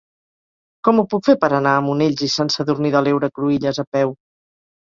Com 0.87 1.01
ho 1.01 1.03
puc 1.11 1.27
fer 1.27 1.35
per 1.43 1.51
anar 1.57 1.75
a 1.75 1.83
Monells 1.89 2.25
i 2.31 2.31
Sant 2.37 2.51
Sadurní 2.57 2.93
de 2.97 3.05
l'Heura 3.09 3.33
Cruïlles 3.37 3.83
a 3.85 3.87
peu? 3.99 4.19